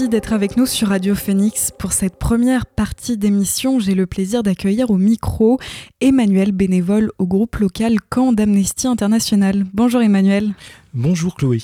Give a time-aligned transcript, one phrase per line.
[0.00, 1.72] Merci d'être avec nous sur Radio Phoenix.
[1.78, 5.58] Pour cette première partie d'émission, j'ai le plaisir d'accueillir au micro
[6.00, 9.66] Emmanuel, bénévole au groupe local Camp d'Amnesty International.
[9.74, 10.54] Bonjour Emmanuel.
[10.94, 11.58] Bonjour Chloé.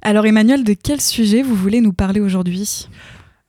[0.00, 2.88] Alors Emmanuel, de quel sujet vous voulez nous parler aujourd'hui?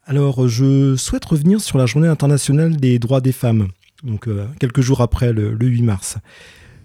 [0.06, 3.70] Alors je souhaite revenir sur la journée internationale des droits des femmes,
[4.04, 6.18] donc euh, quelques jours après le, le 8 mars.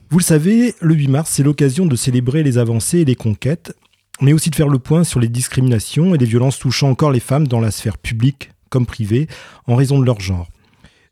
[0.09, 3.75] Vous le savez, le 8 mars, c'est l'occasion de célébrer les avancées et les conquêtes
[4.21, 7.21] mais aussi de faire le point sur les discriminations et les violences touchant encore les
[7.21, 9.29] femmes dans la sphère publique comme privée
[9.67, 10.49] en raison de leur genre.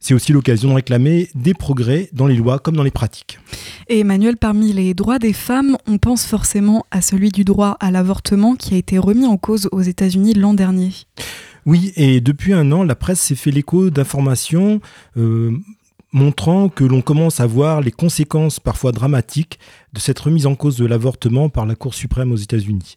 [0.01, 3.41] C'est aussi l'occasion de réclamer des progrès dans les lois comme dans les pratiques.
[3.89, 7.91] Et Emmanuel, parmi les droits des femmes, on pense forcément à celui du droit à
[7.91, 10.93] l'avortement qui a été remis en cause aux États-Unis l'an dernier.
[11.67, 14.81] Oui, et depuis un an, la presse s'est fait l'écho d'informations
[15.17, 15.53] euh,
[16.13, 19.59] montrant que l'on commence à voir les conséquences parfois dramatiques
[19.93, 22.97] de cette remise en cause de l'avortement par la Cour suprême aux États-Unis.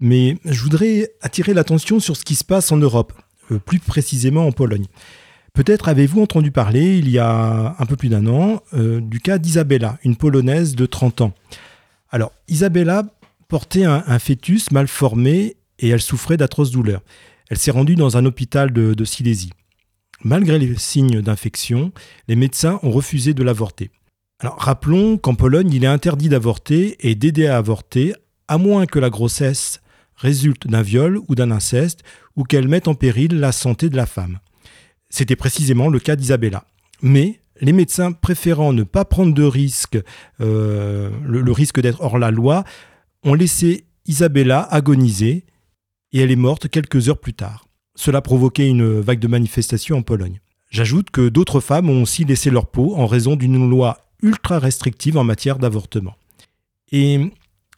[0.00, 3.12] Mais je voudrais attirer l'attention sur ce qui se passe en Europe,
[3.50, 4.86] euh, plus précisément en Pologne.
[5.54, 9.38] Peut-être avez-vous entendu parler, il y a un peu plus d'un an, euh, du cas
[9.38, 11.32] d'Isabella, une Polonaise de 30 ans.
[12.10, 13.04] Alors, Isabella
[13.48, 17.02] portait un, fœtus mal formé et elle souffrait d'atroces douleurs.
[17.50, 19.52] Elle s'est rendue dans un hôpital de Silésie.
[20.24, 21.92] Malgré les signes d'infection,
[22.28, 23.90] les médecins ont refusé de l'avorter.
[24.40, 28.14] Rappelons qu'en Pologne, il est interdit d'avorter et d'aider à avorter,
[28.48, 29.80] à moins que la grossesse
[30.16, 32.02] résulte d'un viol ou d'un inceste,
[32.36, 34.38] ou qu'elle mette en péril la santé de la femme.
[35.10, 36.64] C'était précisément le cas d'Isabella.
[37.02, 39.98] Mais les médecins préférant ne pas prendre de risque,
[40.40, 42.64] euh, le risque d'être hors la loi,
[43.24, 45.44] ont laissé Isabella agoniser
[46.12, 47.66] et elle est morte quelques heures plus tard.
[47.94, 50.40] Cela a provoqué une vague de manifestations en Pologne.
[50.70, 55.18] J'ajoute que d'autres femmes ont aussi laissé leur peau en raison d'une loi ultra restrictive
[55.18, 56.14] en matière d'avortement.
[56.90, 57.20] Et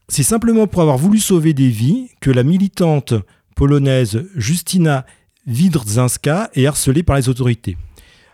[0.09, 3.15] c'est simplement pour avoir voulu sauver des vies que la militante
[3.57, 5.07] polonaise Justina
[5.47, 7.77] Widrzinska est harcelée par les autorités.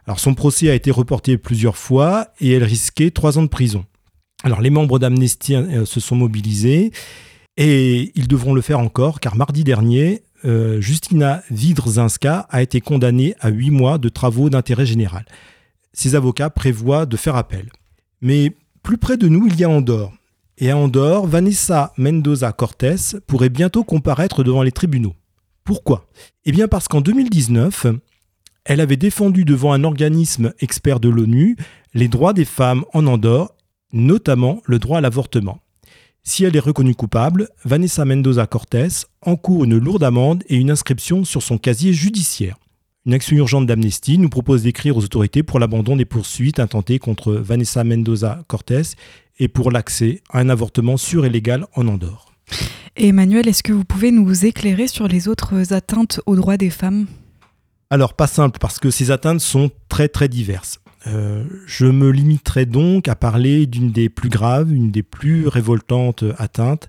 [0.06, 3.84] Alors son procès a été reporté plusieurs fois et elle risquait trois ans de prison.
[4.42, 6.92] Alors les membres d'Amnesty euh, se sont mobilisés
[7.56, 13.34] et ils devront le faire encore car mardi dernier, euh, Justina Widrzinska a été condamnée
[13.40, 15.24] à huit mois de travaux d'intérêt général.
[15.92, 17.70] Ses avocats prévoient de faire appel.
[18.20, 20.12] Mais plus près de nous, il y a Andorre.
[20.58, 25.14] Et à Andorre, Vanessa Mendoza Cortés pourrait bientôt comparaître devant les tribunaux.
[25.64, 26.06] Pourquoi?
[26.44, 27.86] Eh bien parce qu'en 2019,
[28.64, 31.56] elle avait défendu devant un organisme expert de l'ONU
[31.94, 33.54] les droits des femmes en Andorre,
[33.92, 35.60] notamment le droit à l'avortement.
[36.22, 41.25] Si elle est reconnue coupable, Vanessa Mendoza Cortés encourt une lourde amende et une inscription
[41.25, 42.56] sur son casier judiciaire.
[43.06, 47.32] Une action urgente d'Amnesty nous propose d'écrire aux autorités pour l'abandon des poursuites intentées contre
[47.32, 48.82] Vanessa Mendoza Cortés
[49.38, 52.34] et pour l'accès à un avortement sûr et légal en Andorre.
[52.97, 57.06] Emmanuel, est-ce que vous pouvez nous éclairer sur les autres atteintes aux droits des femmes?
[57.88, 60.79] Alors, pas simple, parce que ces atteintes sont très très diverses.
[61.06, 66.25] Euh, je me limiterai donc à parler d'une des plus graves, une des plus révoltantes
[66.37, 66.88] atteintes,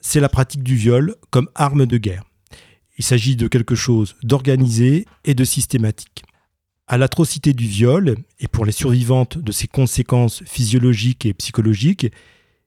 [0.00, 2.24] c'est la pratique du viol comme arme de guerre.
[2.98, 6.24] Il s'agit de quelque chose d'organisé et de systématique.
[6.88, 12.12] À l'atrocité du viol, et pour les survivantes de ses conséquences physiologiques et psychologiques,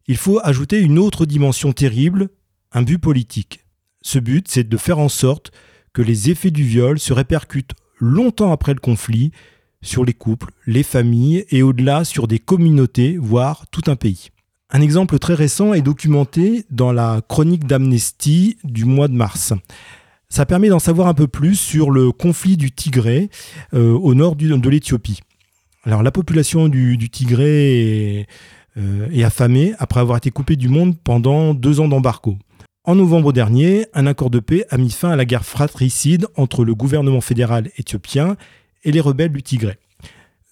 [0.08, 2.30] il faut ajouter une autre dimension terrible,
[2.72, 3.66] un but politique.
[4.02, 5.52] Ce but, c'est de faire en sorte
[5.94, 9.32] que les effets du viol se répercutent longtemps après le conflit
[9.85, 14.29] sur les couples, les familles et au-delà sur des communautés, voire tout un pays.
[14.72, 19.53] Un exemple très récent est documenté dans la chronique d'Amnesty du mois de mars.
[20.28, 23.29] Ça permet d'en savoir un peu plus sur le conflit du Tigré
[23.73, 25.22] euh, au nord de l'Éthiopie.
[25.84, 28.28] Alors la population du, Tigré
[28.78, 32.38] euh, est, affamée après avoir été coupée du monde pendant deux ans d'embargo.
[32.85, 36.66] En novembre dernier, un accord de paix a mis fin à la guerre fratricide entre
[36.66, 38.35] le gouvernement fédéral éthiopien
[38.85, 39.78] et les rebelles du Tigré.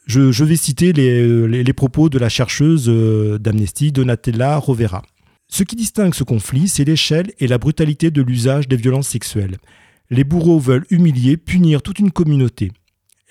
[0.06, 5.02] Je, vais citer les, propos de la chercheuse euh, d'Amnesty, Donatella Rovera.
[5.48, 9.58] Ce qui distingue ce conflit, c'est l'échelle et la brutalité de l'usage des violences sexuelles.
[10.10, 12.72] Les bourreaux veulent humilier, punir toute une communauté.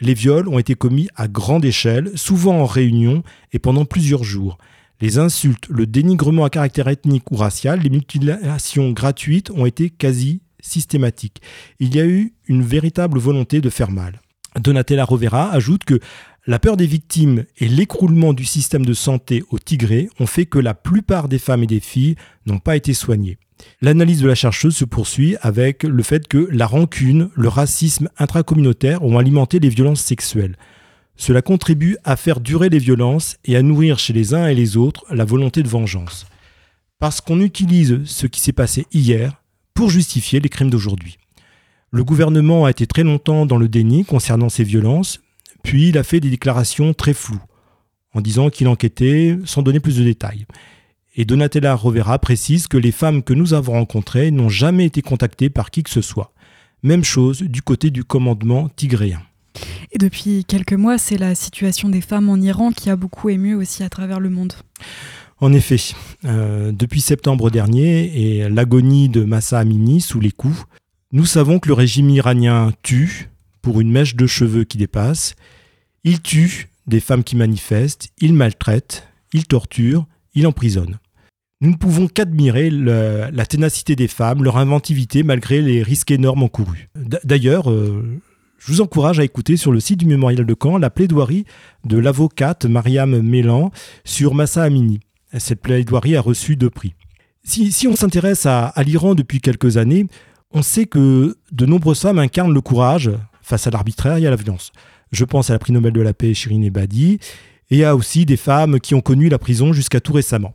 [0.00, 3.22] Les viols ont été commis à grande échelle, souvent en réunion
[3.52, 4.56] et pendant plusieurs jours.
[5.00, 10.42] Les insultes, le dénigrement à caractère ethnique ou racial, les mutilations gratuites ont été quasi
[10.60, 11.42] systématiques.
[11.80, 14.20] Il y a eu une véritable volonté de faire mal.
[14.58, 16.00] Donatella Rovera ajoute que
[16.46, 20.58] la peur des victimes et l'écroulement du système de santé au Tigré ont fait que
[20.58, 22.16] la plupart des femmes et des filles
[22.46, 23.38] n'ont pas été soignées.
[23.80, 29.04] L'analyse de la chercheuse se poursuit avec le fait que la rancune, le racisme intracommunautaire
[29.04, 30.56] ont alimenté les violences sexuelles.
[31.16, 34.76] Cela contribue à faire durer les violences et à nourrir chez les uns et les
[34.76, 36.26] autres la volonté de vengeance.
[36.98, 39.40] Parce qu'on utilise ce qui s'est passé hier
[39.74, 41.18] pour justifier les crimes d'aujourd'hui.
[41.94, 45.20] Le gouvernement a été très longtemps dans le déni concernant ces violences,
[45.62, 47.42] puis il a fait des déclarations très floues,
[48.14, 50.46] en disant qu'il enquêtait sans donner plus de détails.
[51.16, 55.50] Et Donatella Rovera précise que les femmes que nous avons rencontrées n'ont jamais été contactées
[55.50, 56.32] par qui que ce soit.
[56.82, 59.20] Même chose du côté du commandement tigréen.
[59.90, 63.54] Et depuis quelques mois, c'est la situation des femmes en Iran qui a beaucoup ému
[63.54, 64.54] aussi à travers le monde.
[65.40, 65.76] En effet,
[66.24, 70.64] euh, depuis septembre dernier et l'agonie de Massa Amini sous les coups,
[71.12, 73.30] nous savons que le régime iranien tue
[73.60, 75.34] pour une mèche de cheveux qui dépasse,
[76.04, 80.98] il tue des femmes qui manifestent, il maltraite, il torture, il emprisonne.
[81.60, 86.88] Nous ne pouvons qu'admirer la ténacité des femmes, leur inventivité malgré les risques énormes encourus.
[87.22, 88.20] D'ailleurs, euh,
[88.58, 91.44] je vous encourage à écouter sur le site du mémorial de Caen la plaidoirie
[91.84, 93.70] de l'avocate Mariam Mélan
[94.04, 95.00] sur Massa Amini.
[95.38, 96.94] Cette plaidoirie a reçu deux prix.
[97.44, 100.06] Si, on s'intéresse à, l'Iran depuis quelques années,
[100.52, 103.10] on sait que de nombreuses femmes incarnent le courage
[103.42, 104.72] face à l'arbitraire et à la violence.
[105.10, 107.18] Je pense à la prix Nobel de la paix Shirin Ebadi
[107.70, 110.54] et à aussi des femmes qui ont connu la prison jusqu'à tout récemment.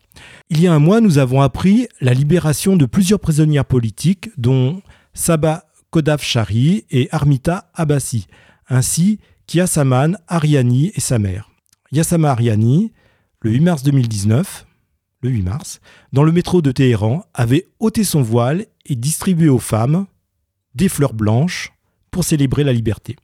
[0.49, 4.81] Il y a un mois, nous avons appris la libération de plusieurs prisonnières politiques, dont
[5.13, 8.27] Sabah Kodaf Shari et Armita Abbasi,
[8.69, 11.50] ainsi qu'Yassaman Ariani et sa mère.
[11.91, 12.91] Yassama Ariani,
[13.41, 14.65] le 8 mars 2019,
[15.21, 15.79] le 8 mars,
[16.13, 20.06] dans le métro de Téhéran, avait ôté son voile et distribué aux femmes
[20.75, 21.74] des fleurs blanches
[22.12, 23.16] pour célébrer la liberté.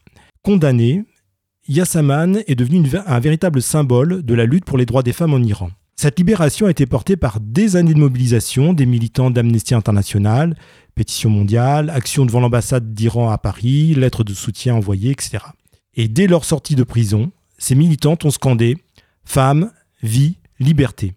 [0.41, 1.03] Condamné,
[1.67, 5.39] Yassaman est devenu un véritable symbole de la lutte pour les droits des femmes en
[5.39, 5.69] Iran.
[5.95, 10.57] Cette libération a été portée par des années de mobilisation des militants d'Amnesty International,
[10.95, 15.43] pétition mondiale, action devant l'ambassade d'Iran à Paris, lettres de soutien envoyées, etc.
[15.95, 18.77] Et dès leur sortie de prison, ces militantes ont scandé
[19.23, 19.71] Femmes,
[20.01, 21.13] vie, liberté.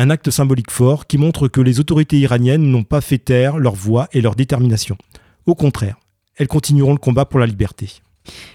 [0.00, 3.74] Un acte symbolique fort qui montre que les autorités iraniennes n'ont pas fait taire leur
[3.74, 4.96] voix et leur détermination.
[5.44, 5.96] Au contraire,
[6.36, 7.90] elles continueront le combat pour la liberté.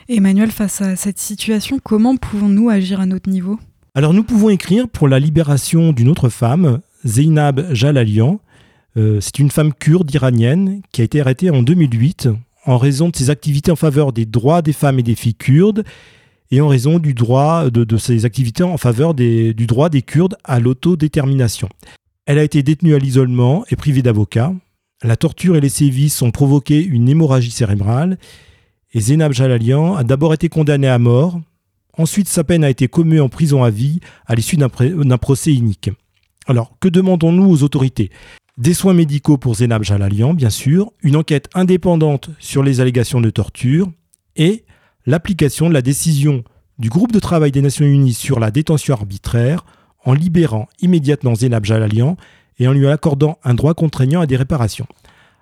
[0.08, 3.60] Emmanuel, face à cette situation, comment pouvons-nous agir à notre niveau?
[3.94, 8.40] Alors nous pouvons écrire pour la libération d'une autre femme, Zeynab Jalalian,
[8.96, 12.30] euh, c'est une femme kurde iranienne qui a été arrêtée en 2008
[12.66, 15.84] en raison de ses activités en faveur des droits des femmes et des filles kurdes
[16.52, 20.60] et en raison du droit de, ses activités en faveur du droit des Kurdes à
[20.60, 21.70] l'autodétermination.
[22.26, 24.54] Elle a été détenue à l'isolement et privée d'avocat.
[25.04, 28.18] La torture et les sévices ont provoqué une hémorragie cérébrale
[28.94, 31.40] et Zénab Jalalian a d'abord été condamnée à mort.
[31.98, 34.70] Ensuite, sa peine a été commue en prison à vie à l'issue d'un
[35.18, 35.90] procès inique.
[36.48, 38.12] Alors, que demandons-nous aux autorités?
[38.58, 43.32] Des soins médicaux pour Zénab Jalalian, bien sûr, une enquête indépendante sur les allégations de
[43.32, 43.90] torture
[44.36, 44.64] et
[45.06, 46.44] l'application de la décision
[46.80, 49.66] du groupe de travail des Nations Unies sur la détention arbitraire
[50.06, 52.18] en libérant immédiatement Zénab Jalalian
[52.60, 54.88] et en lui accordant un droit contraignant à des réparations.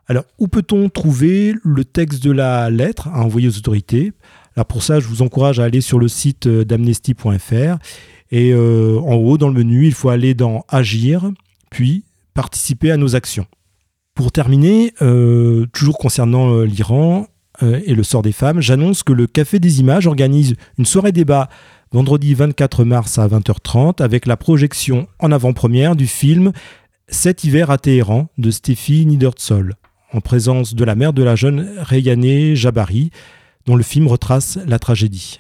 [0.08, 4.12] Alors, où peut-on trouver le texte de la lettre à envoyer aux autorités?
[4.56, 7.78] Alors pour ça, je vous encourage à aller sur le site euh, d'amnesty.fr
[8.32, 11.32] et euh, en haut dans le menu, il faut aller dans Agir,
[11.70, 13.46] puis participer à nos actions.
[14.14, 17.28] Pour terminer, euh, toujours concernant l'Iran
[17.62, 21.50] et le sort des femmes, j'annonce que le Café des Images organise une soirée débat
[21.92, 26.52] vendredi 24 mars à 20h30 avec la projection en avant-première du film
[27.08, 29.76] Cet hiver à Téhéran de Steffi Niederzoll,
[30.14, 33.12] en présence de la mère de la jeune Rayane Jabari,
[33.66, 35.40] dont le film retrace la tragédie.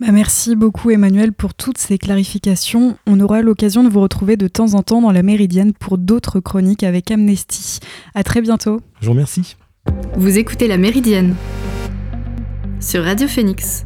[0.00, 2.96] Bah, merci beaucoup Emmanuel pour toutes ces clarifications.
[3.06, 6.40] On aura l'occasion de vous retrouver de temps en temps dans la Méridienne pour d'autres
[6.40, 7.80] chroniques avec Amnesty.
[8.14, 8.80] À très bientôt.
[9.00, 9.56] Je vous remercie.
[10.16, 11.34] Vous écoutez la Méridienne
[12.80, 13.84] sur Radio Phoenix.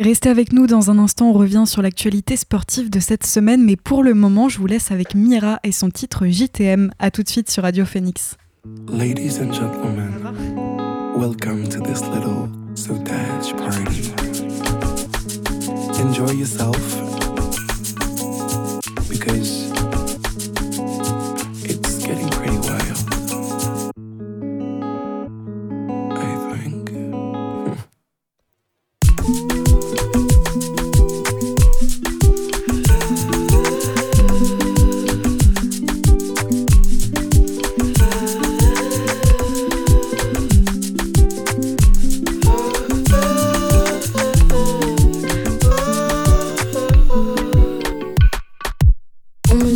[0.00, 3.76] Restez avec nous dans un instant, on revient sur l'actualité sportive de cette semaine, mais
[3.76, 6.90] pour le moment, je vous laisse avec Mira et son titre JTM.
[6.98, 8.36] A tout de suite sur Radio Phoenix.
[8.88, 10.10] Ladies and gentlemen,
[11.16, 12.48] welcome to this little
[13.56, 14.12] party.
[16.00, 16.76] Enjoy yourself
[19.08, 19.53] because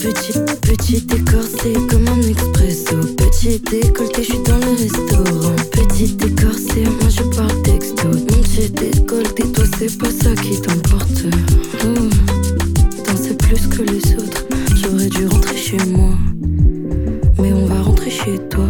[0.00, 2.96] Petit, petit écorcé comme un expresso.
[3.18, 5.56] Petit décolleté, je suis dans le restaurant.
[5.72, 8.08] Petit écorcé, moi je parle texto.
[8.08, 11.26] Mon petit décolleté, toi c'est pas ça qui t'emporte.
[11.84, 12.08] Oh,
[13.06, 16.14] Danser plus que les autres, j'aurais dû rentrer chez moi.
[17.38, 18.69] Mais on va rentrer chez toi,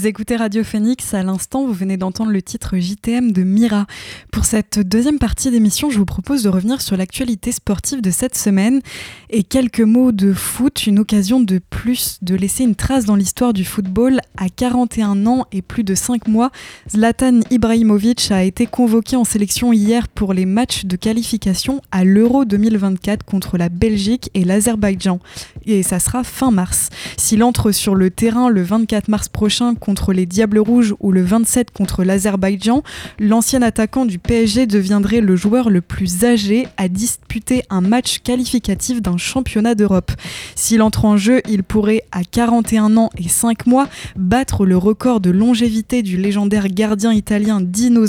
[0.00, 3.86] Vous écoutez Radio Phoenix, à l'instant vous venez d'entendre le titre JTM de Mira.
[4.32, 8.34] Pour cette deuxième partie d'émission, je vous propose de revenir sur l'actualité sportive de cette
[8.34, 8.80] semaine
[9.28, 13.52] et quelques mots de foot, une occasion de plus de laisser une trace dans l'histoire
[13.52, 14.20] du football.
[14.38, 16.50] À 41 ans et plus de 5 mois,
[16.90, 22.46] Zlatan Ibrahimovic a été convoqué en sélection hier pour les matchs de qualification à l'Euro
[22.46, 25.20] 2024 contre la Belgique et l'Azerbaïdjan.
[25.66, 26.88] Et ça sera fin mars.
[27.18, 29.74] S'il entre sur le terrain le 24 mars prochain
[30.12, 32.82] les Diables Rouges ou le 27 contre l'Azerbaïdjan,
[33.18, 39.02] l'ancien attaquant du PSG deviendrait le joueur le plus âgé à disputer un match qualificatif
[39.02, 40.12] d'un championnat d'Europe.
[40.54, 45.20] S'il entre en jeu, il pourrait, à 41 ans et 5 mois, battre le record
[45.20, 48.06] de longévité du légendaire gardien italien Dino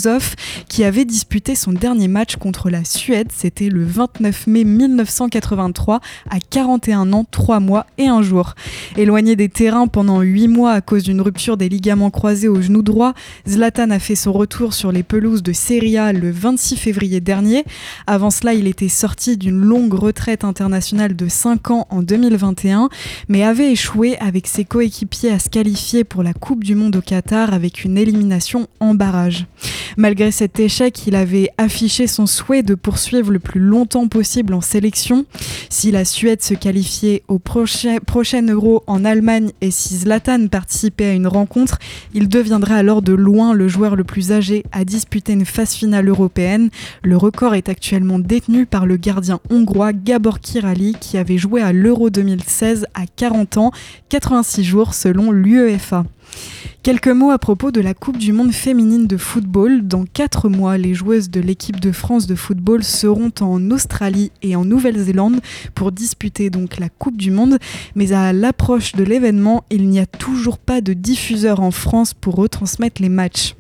[0.68, 3.28] qui avait disputé son dernier match contre la Suède.
[3.36, 8.56] C'était le 29 mai 1983, à 41 ans, 3 mois et 1 jour.
[8.96, 12.84] Éloigné des terrains pendant 8 mois à cause d'une rupture des ligaments croisés au genou
[12.84, 13.14] droit,
[13.48, 17.64] Zlatan a fait son retour sur les pelouses de Serie A le 26 février dernier.
[18.06, 22.90] Avant cela, il était sorti d'une longue retraite internationale de 5 ans en 2021,
[23.30, 27.02] mais avait échoué avec ses coéquipiers à se qualifier pour la Coupe du Monde au
[27.02, 29.46] Qatar avec une élimination en barrage.
[29.98, 34.62] Malgré cet échec, il avait affiché son souhait de poursuivre le plus longtemps possible en
[34.62, 35.26] sélection.
[35.70, 41.06] Si la Suède se qualifiait au prochain, prochain Euro en Allemagne et si Zlatan participait
[41.06, 41.61] à une rencontre,
[42.14, 46.08] il deviendrait alors de loin le joueur le plus âgé à disputer une phase finale
[46.08, 46.70] européenne.
[47.04, 51.74] Le record est actuellement détenu par le gardien hongrois Gabor Kirali qui avait joué à
[51.74, 53.72] l'Euro 2016 à 40 ans,
[54.10, 56.06] 86 jours selon l'UEFA.
[56.84, 59.88] Quelques mots à propos de la Coupe du Monde féminine de football.
[59.88, 64.56] Dans 4 mois, les joueuses de l'équipe de France de football seront en Australie et
[64.56, 65.42] en Nouvelle-Zélande
[65.76, 67.60] pour disputer donc la Coupe du Monde.
[67.94, 72.34] Mais à l'approche de l'événement, il n'y a toujours pas de diffuseur en France pour
[72.34, 73.54] retransmettre les matchs.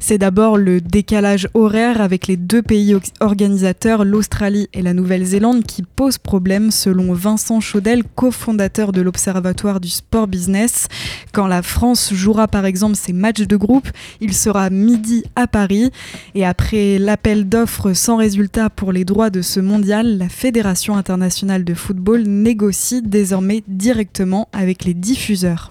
[0.00, 5.82] C'est d'abord le décalage horaire avec les deux pays organisateurs, l'Australie et la Nouvelle-Zélande, qui
[5.82, 10.88] pose problème selon Vincent Chaudel, cofondateur de l'Observatoire du Sport Business.
[11.32, 13.88] Quand la France jouera par exemple ses matchs de groupe,
[14.20, 15.90] il sera midi à Paris.
[16.34, 21.64] Et après l'appel d'offres sans résultat pour les droits de ce mondial, la Fédération internationale
[21.64, 25.70] de football négocie désormais directement avec les diffuseurs.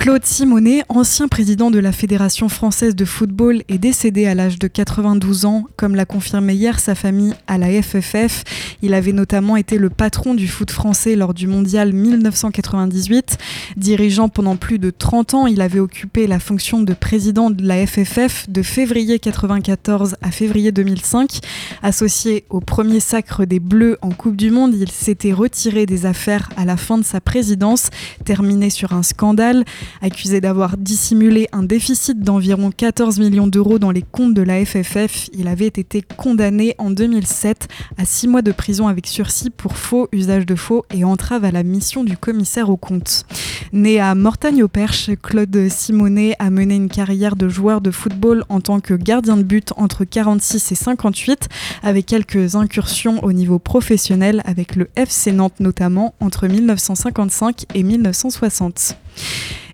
[0.00, 4.66] Claude Simonet, ancien président de la Fédération française de football, est décédé à l'âge de
[4.66, 8.44] 92 ans, comme l'a confirmé hier sa famille à la FFF.
[8.80, 13.36] Il avait notamment été le patron du foot français lors du mondial 1998.
[13.76, 17.86] Dirigeant pendant plus de 30 ans, il avait occupé la fonction de président de la
[17.86, 21.40] FFF de février 1994 à février 2005.
[21.82, 26.48] Associé au premier sacre des Bleus en Coupe du Monde, il s'était retiré des affaires
[26.56, 27.90] à la fin de sa présidence,
[28.24, 29.66] terminé sur un scandale.
[30.02, 35.28] Accusé d'avoir dissimulé un déficit d'environ 14 millions d'euros dans les comptes de la FFF,
[35.32, 37.68] il avait été condamné en 2007
[37.98, 41.50] à 6 mois de prison avec sursis pour faux, usage de faux et entrave à
[41.50, 43.24] la mission du commissaire aux comptes.
[43.72, 48.80] Né à Mortagne-au-Perche, Claude Simonet a mené une carrière de joueur de football en tant
[48.80, 51.48] que gardien de but entre 46 et 58,
[51.82, 58.96] avec quelques incursions au niveau professionnel avec le FC Nantes notamment entre 1955 et 1960.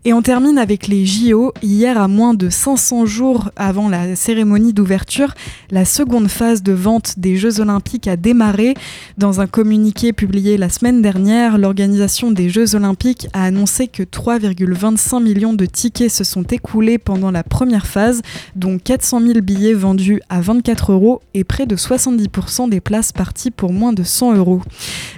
[0.06, 1.52] Et on termine avec les JO.
[1.62, 5.34] Hier, à moins de 500 jours avant la cérémonie d'ouverture,
[5.72, 8.74] la seconde phase de vente des Jeux Olympiques a démarré.
[9.18, 15.20] Dans un communiqué publié la semaine dernière, l'organisation des Jeux Olympiques a annoncé que 3,25
[15.20, 18.22] millions de tickets se sont écoulés pendant la première phase,
[18.54, 23.50] dont 400 000 billets vendus à 24 euros et près de 70% des places parties
[23.50, 24.62] pour moins de 100 euros.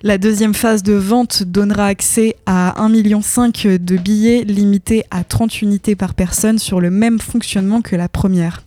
[0.02, 4.77] La deuxième phase de vente donnera accès à 1,5 million de billets limités
[5.10, 8.62] à 30 unités par personne sur le même fonctionnement que la première.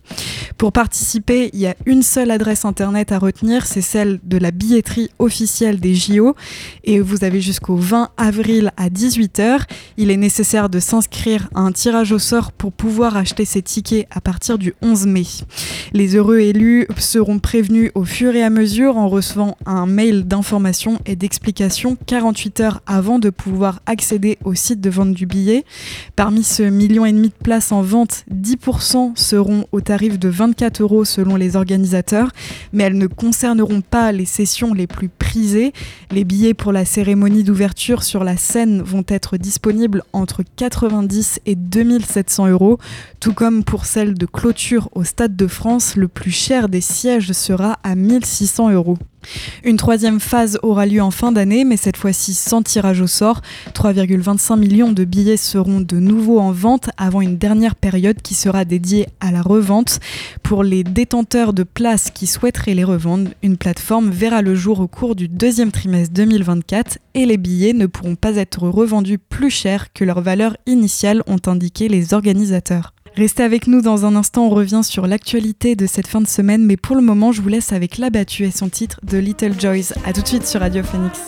[0.58, 4.50] Pour participer, il y a une seule adresse internet à retenir, c'est celle de la
[4.50, 6.36] billetterie officielle des JO
[6.84, 9.62] et vous avez jusqu'au 20 avril à 18h.
[9.96, 14.06] Il est nécessaire de s'inscrire à un tirage au sort pour pouvoir acheter ces tickets
[14.10, 15.26] à partir du 11 mai.
[15.92, 21.00] Les heureux élus seront prévenus au fur et à mesure en recevant un mail d'information
[21.06, 25.64] et d'explication 48 heures avant de pouvoir accéder au site de vente du billet.
[26.16, 30.80] Parmi ce million et demi de places en vente, 10% seront au tarif de 24
[30.82, 32.30] euros selon les organisateurs,
[32.72, 35.72] mais elles ne concerneront pas les sessions les plus prisées.
[36.10, 41.54] Les billets pour la cérémonie d'ouverture sur la scène vont être disponibles entre 90 et
[41.54, 42.78] 2700 euros,
[43.20, 47.32] tout comme pour celle de clôture au Stade de France, le plus cher des sièges
[47.32, 48.98] sera à 1600 euros.
[49.64, 53.40] Une troisième phase aura lieu en fin d'année, mais cette fois-ci sans tirage au sort.
[53.74, 58.64] 3,25 millions de billets seront de nouveau en vente avant une dernière période qui sera
[58.64, 60.00] dédiée à la revente.
[60.42, 64.88] Pour les détenteurs de places qui souhaiteraient les revendre, une plateforme verra le jour au
[64.88, 69.92] cours du deuxième trimestre 2024 et les billets ne pourront pas être revendus plus cher
[69.92, 72.92] que leur valeur initiale ont indiqué les organisateurs.
[73.14, 76.64] Restez avec nous dans un instant, on revient sur l'actualité de cette fin de semaine,
[76.64, 79.92] mais pour le moment, je vous laisse avec l'abattu et son titre de Little Joys.
[80.06, 81.20] A tout de suite sur Radio Phoenix.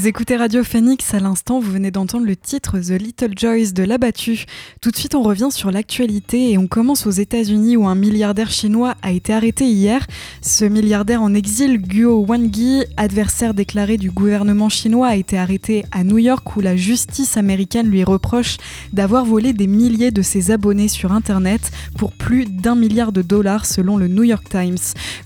[0.00, 3.82] Vous écoutez Radio Phoenix, à l'instant vous venez d'entendre le titre The Little Joyce de
[3.82, 4.46] l'abattu.
[4.80, 8.50] Tout de suite on revient sur l'actualité et on commence aux États-Unis où un milliardaire
[8.50, 10.06] chinois a été arrêté hier.
[10.40, 16.02] Ce milliardaire en exil, Guo Wangi, adversaire déclaré du gouvernement chinois, a été arrêté à
[16.02, 18.56] New York où la justice américaine lui reproche
[18.94, 23.66] d'avoir volé des milliers de ses abonnés sur Internet pour plus d'un milliard de dollars
[23.66, 24.78] selon le New York Times.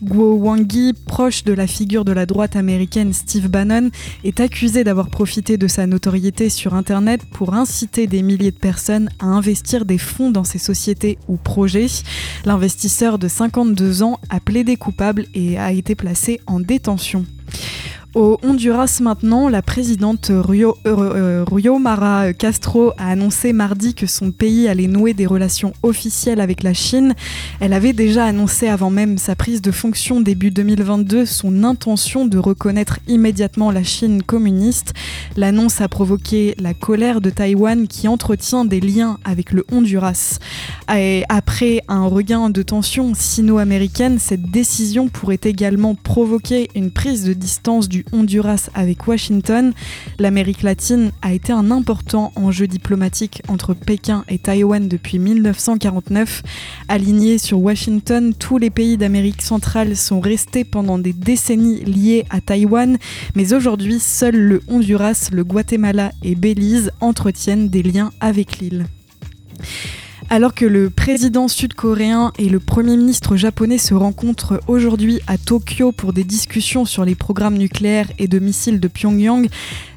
[0.03, 3.91] Guo Wangi, proche de la figure de la droite américaine Steve Bannon,
[4.25, 9.11] est accusé d'avoir profité de sa notoriété sur Internet pour inciter des milliers de personnes
[9.19, 11.87] à investir des fonds dans ses sociétés ou projets.
[12.47, 17.27] L'investisseur de 52 ans a plaidé coupable et a été placé en détention.
[18.15, 24.31] Au Honduras maintenant, la présidente Rio, euh, euh, Mara Castro a annoncé mardi que son
[24.31, 27.15] pays allait nouer des relations officielles avec la Chine.
[27.59, 32.39] Elle avait déjà annoncé avant même sa prise de fonction début 2022 son intention de
[32.39, 34.95] reconnaître immédiatement la Chine communiste.
[35.37, 40.39] L'annonce a provoqué la colère de Taïwan qui entretient des liens avec le Honduras.
[40.87, 47.89] Après un regain de tension sino-américaine, cette décision pourrait également provoquer une prise de distance
[47.89, 49.73] du Honduras avec Washington,
[50.19, 56.43] l'Amérique latine a été un important enjeu diplomatique entre Pékin et Taïwan depuis 1949.
[56.89, 62.41] Alignés sur Washington, tous les pays d'Amérique centrale sont restés pendant des décennies liés à
[62.41, 62.99] Taïwan,
[63.35, 68.87] mais aujourd'hui, seuls le Honduras, le Guatemala et Belize entretiennent des liens avec l'île.
[70.31, 75.93] Alors que le président sud-coréen et le premier ministre japonais se rencontrent aujourd'hui à Tokyo
[75.93, 79.49] pour des discussions sur les programmes nucléaires et de missiles de Pyongyang,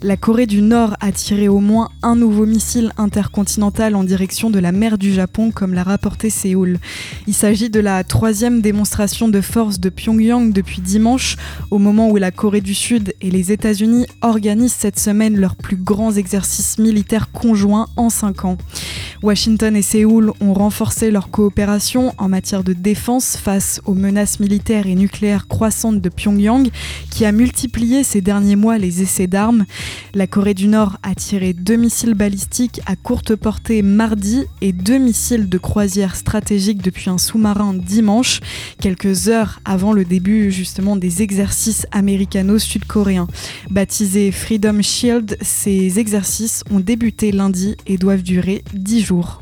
[0.02, 4.60] la Corée du Nord a tiré au moins un nouveau missile intercontinental en direction de
[4.60, 6.78] la mer du Japon, comme l'a rapporté Séoul.
[7.26, 11.38] Il s'agit de la troisième démonstration de force de Pyongyang depuis dimanche,
[11.72, 15.78] au moment où la Corée du Sud et les États-Unis organisent cette semaine leurs plus
[15.78, 18.58] grands exercices militaires conjoints en cinq ans.
[19.24, 24.88] Washington et Séoul ont renforcé leur coopération en matière de défense face aux menaces militaires
[24.88, 26.70] et nucléaires croissantes de Pyongyang,
[27.12, 29.66] qui a multiplié ces derniers mois les essais d'armes.
[30.14, 34.98] La Corée du Nord a tiré deux missiles balistiques à courte portée mardi et deux
[34.98, 38.40] missiles de croisière stratégique depuis un sous-marin dimanche,
[38.80, 43.28] quelques heures avant le début justement des exercices américano-sud-coréens.
[43.70, 49.42] Baptisés Freedom Shield, ces exercices ont débuté lundi et doivent durer dix jours.